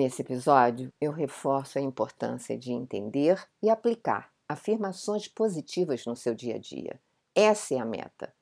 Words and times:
Nesse 0.00 0.22
episódio, 0.22 0.90
eu 0.98 1.12
reforço 1.12 1.78
a 1.78 1.82
importância 1.82 2.56
de 2.56 2.72
entender 2.72 3.38
e 3.62 3.68
aplicar 3.68 4.32
afirmações 4.48 5.28
positivas 5.28 6.06
no 6.06 6.16
seu 6.16 6.34
dia 6.34 6.54
a 6.54 6.58
dia. 6.58 6.98
Essa 7.34 7.74
é 7.74 7.78
a 7.78 7.84
meta. 7.84 8.34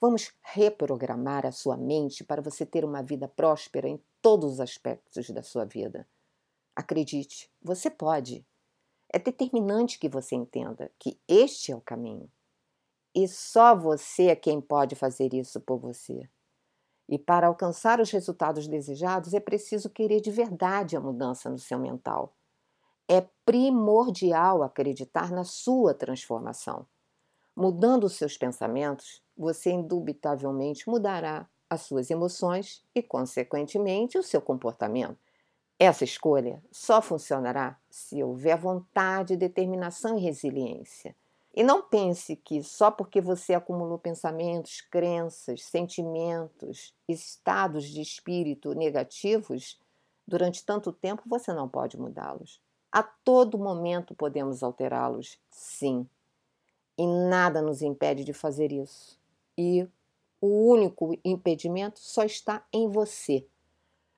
Vamos 0.00 0.32
reprogramar 0.42 1.46
a 1.46 1.52
sua 1.52 1.76
mente 1.76 2.24
para 2.24 2.42
você 2.42 2.66
ter 2.66 2.84
uma 2.84 3.00
vida 3.00 3.28
próspera 3.28 3.86
em 3.86 4.02
todos 4.20 4.54
os 4.54 4.60
aspectos 4.60 5.30
da 5.30 5.40
sua 5.40 5.64
vida. 5.64 6.04
Acredite, 6.74 7.48
você 7.62 7.88
pode. 7.88 8.44
É 9.08 9.16
determinante 9.16 10.00
que 10.00 10.08
você 10.08 10.34
entenda 10.34 10.90
que 10.98 11.16
este 11.28 11.70
é 11.70 11.76
o 11.76 11.80
caminho. 11.80 12.28
E 13.14 13.28
só 13.28 13.72
você 13.76 14.30
é 14.30 14.34
quem 14.34 14.60
pode 14.60 14.96
fazer 14.96 15.32
isso 15.32 15.60
por 15.60 15.78
você. 15.78 16.28
E 17.08 17.18
para 17.18 17.46
alcançar 17.46 18.00
os 18.00 18.10
resultados 18.10 18.66
desejados 18.66 19.34
é 19.34 19.40
preciso 19.40 19.90
querer 19.90 20.20
de 20.20 20.30
verdade 20.30 20.96
a 20.96 21.00
mudança 21.00 21.50
no 21.50 21.58
seu 21.58 21.78
mental. 21.78 22.32
É 23.08 23.26
primordial 23.44 24.62
acreditar 24.62 25.30
na 25.30 25.44
sua 25.44 25.92
transformação. 25.92 26.86
Mudando 27.54 28.04
os 28.04 28.14
seus 28.14 28.36
pensamentos, 28.36 29.22
você 29.36 29.70
indubitavelmente 29.70 30.88
mudará 30.88 31.46
as 31.68 31.82
suas 31.82 32.10
emoções 32.10 32.82
e, 32.94 33.02
consequentemente, 33.02 34.18
o 34.18 34.22
seu 34.22 34.40
comportamento. 34.40 35.18
Essa 35.78 36.04
escolha 36.04 36.62
só 36.70 37.02
funcionará 37.02 37.78
se 37.90 38.22
houver 38.22 38.56
vontade, 38.56 39.36
determinação 39.36 40.16
e 40.16 40.20
resiliência. 40.20 41.14
E 41.56 41.62
não 41.62 41.82
pense 41.82 42.34
que 42.34 42.62
só 42.64 42.90
porque 42.90 43.20
você 43.20 43.54
acumulou 43.54 43.96
pensamentos, 43.96 44.80
crenças, 44.80 45.62
sentimentos, 45.62 46.92
estados 47.08 47.84
de 47.84 48.00
espírito 48.00 48.74
negativos 48.74 49.78
durante 50.26 50.64
tanto 50.64 50.92
tempo 50.92 51.22
você 51.26 51.52
não 51.52 51.68
pode 51.68 51.96
mudá-los. 51.96 52.60
A 52.90 53.02
todo 53.02 53.56
momento 53.56 54.14
podemos 54.14 54.62
alterá-los, 54.64 55.38
sim. 55.48 56.08
E 56.98 57.06
nada 57.06 57.62
nos 57.62 57.82
impede 57.82 58.24
de 58.24 58.32
fazer 58.32 58.72
isso. 58.72 59.18
E 59.56 59.86
o 60.40 60.70
único 60.70 61.16
impedimento 61.24 62.00
só 62.00 62.24
está 62.24 62.66
em 62.72 62.88
você. 62.88 63.46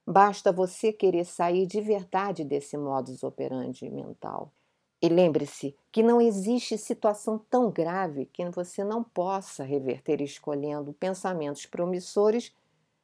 Basta 0.06 0.52
você 0.52 0.92
querer 0.92 1.24
sair 1.24 1.66
de 1.66 1.80
verdade 1.80 2.44
desse 2.44 2.78
modus 2.78 3.22
operandi 3.22 3.90
mental. 3.90 4.52
E 5.00 5.08
lembre-se 5.08 5.76
que 5.92 6.02
não 6.02 6.20
existe 6.20 6.78
situação 6.78 7.38
tão 7.50 7.70
grave 7.70 8.26
que 8.26 8.48
você 8.50 8.82
não 8.82 9.04
possa 9.04 9.62
reverter 9.62 10.20
escolhendo 10.22 10.92
pensamentos 10.92 11.66
promissores 11.66 12.54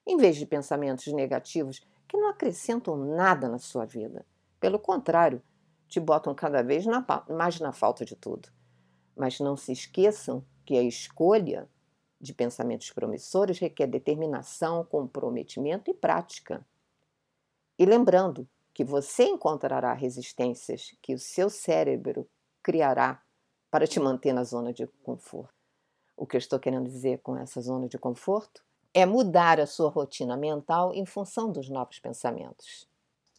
em 0.07 0.17
vez 0.17 0.37
de 0.37 0.47
pensamentos 0.47 1.07
negativos 1.13 1.81
que 2.09 2.17
não 2.17 2.29
acrescentam 2.29 2.97
nada 2.97 3.49
na 3.49 3.59
sua 3.59 3.85
vida. 3.85 4.25
Pelo 4.59 4.79
contrário, 4.79 5.43
te 5.87 6.01
botam 6.01 6.35
cada 6.35 6.63
vez 6.63 6.87
na, 6.87 7.05
mais 7.29 7.61
na 7.61 7.73
falta 7.73 8.05
de 8.05 8.17
tudo. 8.17 8.49
Mas 9.15 9.39
não 9.41 9.57
se 9.57 9.73
esqueçam 9.73 10.45
que 10.65 10.77
a 10.77 10.83
escolha 10.83 11.69
de 12.21 12.33
pensamentos 12.33 12.91
promissores 12.91 13.59
requer 13.59 13.87
determinação, 13.87 14.85
comprometimento 14.85 15.91
e 15.91 15.95
prática. 15.95 16.65
E 17.79 17.85
lembrando 17.85 18.49
que 18.75 18.85
você 18.85 19.25
encontrará 19.25 19.93
resistências 19.93 20.97
que 21.03 21.15
o 21.15 21.19
seu 21.19 21.51
cérebro 21.51 22.29
criará 22.63 23.23
para 23.71 23.87
te 23.87 23.99
manter 23.99 24.33
na 24.33 24.45
zona 24.45 24.73
de 24.73 24.87
conforto. 25.03 25.55
O 26.17 26.27
que 26.27 26.37
eu 26.37 26.39
estou 26.39 26.59
querendo 26.59 26.89
dizer 26.89 27.21
com 27.21 27.37
essa 27.37 27.61
zona 27.61 27.89
de 27.89 27.99
conforto 27.99 28.63
é 28.95 29.07
mudar 29.07 29.59
a 29.59 29.67
sua 29.67 29.89
rotina 29.89 30.37
mental 30.37 30.93
em 30.95 31.07
função 31.07 31.51
dos 31.51 31.69
novos 31.69 31.99
pensamentos. 31.99 32.87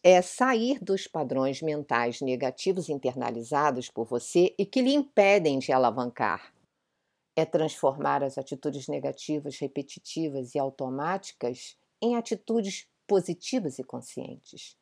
É 0.02 0.20
sair 0.20 0.78
dos 0.82 1.06
padrões 1.06 1.62
mentais 1.62 2.20
negativos 2.20 2.88
internalizados 2.88 3.88
por 3.88 4.04
você 4.04 4.54
e 4.58 4.66
que 4.66 4.82
lhe 4.82 4.92
impedem 4.92 5.58
de 5.58 5.72
alavancar. 5.72 6.52
É 7.36 7.44
transformar 7.44 8.22
as 8.22 8.36
atitudes 8.36 8.86
negativas, 8.86 9.58
repetitivas 9.58 10.54
e 10.54 10.58
automáticas 10.58 11.76
em 12.02 12.16
atitudes 12.16 12.86
positivas 13.06 13.78
e 13.78 13.84
conscientes. 13.84 14.76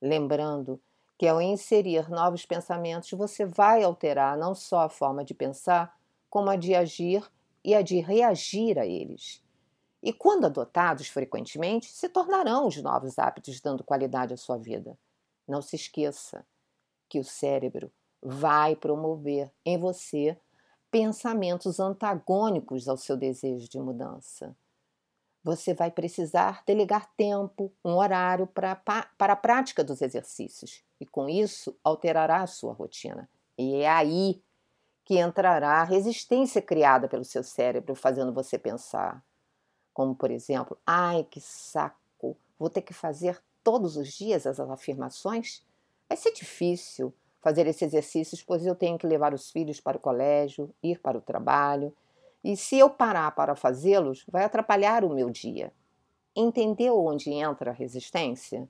Lembrando 0.00 0.80
que 1.18 1.26
ao 1.26 1.40
inserir 1.40 2.08
novos 2.08 2.46
pensamentos, 2.46 3.10
você 3.10 3.44
vai 3.44 3.82
alterar 3.82 4.38
não 4.38 4.54
só 4.54 4.80
a 4.80 4.88
forma 4.88 5.22
de 5.24 5.34
pensar, 5.34 5.98
como 6.30 6.48
a 6.48 6.56
de 6.56 6.74
agir 6.74 7.22
e 7.62 7.74
a 7.74 7.82
de 7.82 8.00
reagir 8.00 8.78
a 8.78 8.86
eles. 8.86 9.42
E 10.02 10.12
quando 10.12 10.46
adotados 10.46 11.08
frequentemente, 11.08 11.92
se 11.92 12.08
tornarão 12.08 12.66
os 12.66 12.82
novos 12.82 13.18
hábitos 13.18 13.60
dando 13.60 13.84
qualidade 13.84 14.32
à 14.32 14.36
sua 14.36 14.56
vida. 14.56 14.96
Não 15.46 15.60
se 15.60 15.76
esqueça 15.76 16.46
que 17.06 17.18
o 17.18 17.24
cérebro 17.24 17.92
vai 18.22 18.74
promover 18.74 19.50
em 19.64 19.76
você 19.76 20.38
pensamentos 20.90 21.78
antagônicos 21.78 22.88
ao 22.88 22.96
seu 22.96 23.16
desejo 23.16 23.68
de 23.68 23.78
mudança 23.78 24.56
você 25.42 25.72
vai 25.72 25.90
precisar 25.90 26.62
delegar 26.66 27.10
tempo, 27.16 27.72
um 27.84 27.94
horário 27.94 28.46
para, 28.46 28.76
para 28.76 29.32
a 29.32 29.36
prática 29.36 29.82
dos 29.82 30.02
exercícios. 30.02 30.84
E 31.00 31.06
com 31.06 31.28
isso, 31.28 31.76
alterará 31.82 32.42
a 32.42 32.46
sua 32.46 32.72
rotina. 32.72 33.28
E 33.56 33.76
é 33.76 33.88
aí 33.88 34.42
que 35.04 35.18
entrará 35.18 35.80
a 35.80 35.84
resistência 35.84 36.60
criada 36.60 37.08
pelo 37.08 37.24
seu 37.24 37.42
cérebro, 37.42 37.94
fazendo 37.94 38.32
você 38.32 38.58
pensar. 38.58 39.24
Como, 39.92 40.14
por 40.14 40.30
exemplo, 40.30 40.78
ai 40.86 41.24
que 41.24 41.40
saco, 41.40 42.36
vou 42.58 42.70
ter 42.70 42.82
que 42.82 42.94
fazer 42.94 43.42
todos 43.64 43.96
os 43.96 44.12
dias 44.12 44.46
as 44.46 44.60
afirmações? 44.60 45.64
Vai 46.08 46.16
ser 46.16 46.32
difícil 46.32 47.12
fazer 47.40 47.66
esses 47.66 47.82
exercícios, 47.82 48.42
pois 48.42 48.64
eu 48.66 48.74
tenho 48.74 48.98
que 48.98 49.06
levar 49.06 49.32
os 49.32 49.50
filhos 49.50 49.80
para 49.80 49.96
o 49.96 50.00
colégio, 50.00 50.72
ir 50.82 51.00
para 51.00 51.16
o 51.16 51.22
trabalho 51.22 51.94
e 52.42 52.56
se 52.56 52.78
eu 52.78 52.88
parar 52.88 53.30
para 53.32 53.54
fazê-los, 53.54 54.24
vai 54.30 54.44
atrapalhar 54.44 55.04
o 55.04 55.14
meu 55.14 55.30
dia. 55.30 55.72
Entendeu 56.34 56.98
onde 57.04 57.30
entra 57.30 57.70
a 57.70 57.74
resistência? 57.74 58.68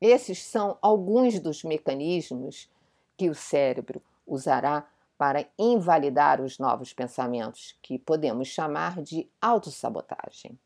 Esses 0.00 0.42
são 0.42 0.78
alguns 0.80 1.38
dos 1.40 1.62
mecanismos 1.62 2.70
que 3.16 3.28
o 3.28 3.34
cérebro 3.34 4.02
usará 4.26 4.88
para 5.18 5.46
invalidar 5.58 6.40
os 6.40 6.58
novos 6.58 6.94
pensamentos, 6.94 7.76
que 7.82 7.98
podemos 7.98 8.48
chamar 8.48 9.02
de 9.02 9.28
autossabotagem. 9.40 10.58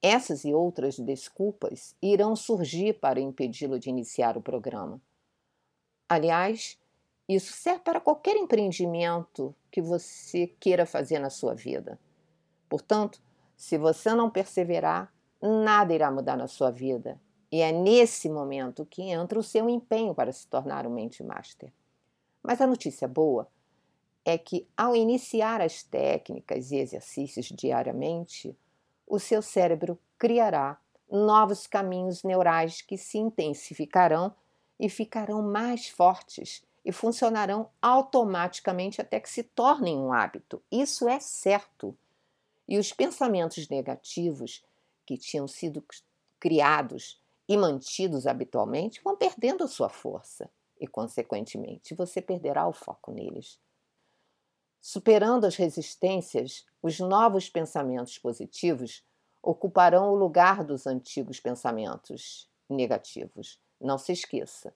Essas 0.00 0.44
e 0.44 0.54
outras 0.54 0.98
desculpas 0.98 1.96
irão 2.00 2.36
surgir 2.36 3.00
para 3.00 3.18
impedi-lo 3.18 3.78
de 3.78 3.90
iniciar 3.90 4.36
o 4.36 4.42
programa. 4.42 5.00
Aliás, 6.08 6.78
isso 7.28 7.52
serve 7.52 7.80
para 7.80 8.00
qualquer 8.00 8.36
empreendimento 8.36 9.54
que 9.70 9.80
você 9.80 10.46
queira 10.60 10.84
fazer 10.84 11.18
na 11.18 11.30
sua 11.30 11.54
vida. 11.54 11.98
Portanto, 12.68 13.20
se 13.56 13.78
você 13.78 14.14
não 14.14 14.30
perseverar, 14.30 15.12
nada 15.40 15.94
irá 15.94 16.10
mudar 16.10 16.36
na 16.36 16.46
sua 16.46 16.70
vida. 16.70 17.20
E 17.50 17.60
é 17.60 17.72
nesse 17.72 18.28
momento 18.28 18.84
que 18.84 19.02
entra 19.02 19.38
o 19.38 19.42
seu 19.42 19.68
empenho 19.68 20.14
para 20.14 20.32
se 20.32 20.46
tornar 20.48 20.86
um 20.86 20.90
mente 20.90 21.22
master. 21.22 21.72
Mas 22.42 22.60
a 22.60 22.66
notícia 22.66 23.08
boa 23.08 23.48
é 24.24 24.36
que, 24.36 24.66
ao 24.76 24.96
iniciar 24.96 25.60
as 25.60 25.82
técnicas 25.82 26.70
e 26.72 26.76
exercícios 26.76 27.46
diariamente, 27.46 28.56
o 29.06 29.18
seu 29.18 29.40
cérebro 29.40 29.98
criará 30.18 30.78
novos 31.10 31.66
caminhos 31.66 32.22
neurais 32.22 32.82
que 32.82 32.96
se 32.98 33.18
intensificarão 33.18 34.34
e 34.80 34.88
ficarão 34.88 35.42
mais 35.42 35.88
fortes 35.88 36.64
e 36.84 36.92
funcionarão 36.92 37.70
automaticamente 37.80 39.00
até 39.00 39.18
que 39.18 39.30
se 39.30 39.42
tornem 39.42 39.96
um 39.96 40.12
hábito. 40.12 40.62
Isso 40.70 41.08
é 41.08 41.18
certo. 41.18 41.96
E 42.68 42.78
os 42.78 42.92
pensamentos 42.92 43.68
negativos 43.68 44.62
que 45.06 45.16
tinham 45.16 45.48
sido 45.48 45.84
criados 46.38 47.20
e 47.48 47.56
mantidos 47.56 48.26
habitualmente 48.26 49.00
vão 49.02 49.16
perdendo 49.16 49.66
sua 49.66 49.88
força 49.88 50.50
e, 50.78 50.86
consequentemente, 50.86 51.94
você 51.94 52.20
perderá 52.20 52.66
o 52.68 52.72
foco 52.72 53.10
neles. 53.10 53.58
Superando 54.80 55.46
as 55.46 55.56
resistências, 55.56 56.66
os 56.82 57.00
novos 57.00 57.48
pensamentos 57.48 58.18
positivos 58.18 59.02
ocuparão 59.42 60.10
o 60.10 60.16
lugar 60.16 60.62
dos 60.62 60.86
antigos 60.86 61.40
pensamentos 61.40 62.50
negativos. 62.68 63.58
Não 63.80 63.96
se 63.96 64.12
esqueça 64.12 64.74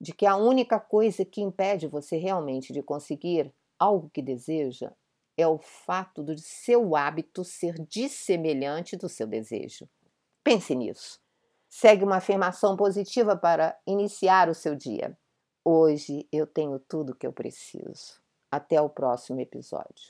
de 0.00 0.12
que 0.12 0.26
a 0.26 0.36
única 0.36 0.78
coisa 0.78 1.24
que 1.24 1.40
impede 1.40 1.86
você 1.86 2.16
realmente 2.16 2.72
de 2.72 2.82
conseguir 2.82 3.52
algo 3.78 4.10
que 4.10 4.22
deseja 4.22 4.92
é 5.36 5.46
o 5.46 5.58
fato 5.58 6.22
do 6.22 6.36
seu 6.36 6.96
hábito 6.96 7.44
ser 7.44 7.74
dissemelhante 7.86 8.96
do 8.96 9.08
seu 9.08 9.26
desejo. 9.26 9.88
Pense 10.42 10.74
nisso. 10.74 11.20
Segue 11.68 12.02
uma 12.02 12.16
afirmação 12.16 12.76
positiva 12.76 13.36
para 13.36 13.78
iniciar 13.86 14.48
o 14.48 14.54
seu 14.54 14.74
dia. 14.74 15.16
Hoje 15.64 16.26
eu 16.32 16.46
tenho 16.46 16.78
tudo 16.78 17.14
que 17.14 17.26
eu 17.26 17.32
preciso. 17.32 18.20
Até 18.50 18.80
o 18.80 18.88
próximo 18.88 19.40
episódio. 19.40 20.06